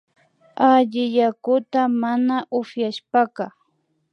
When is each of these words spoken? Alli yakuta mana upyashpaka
Alli 0.71 1.03
yakuta 1.17 1.81
mana 2.01 2.37
upyashpaka 2.59 3.43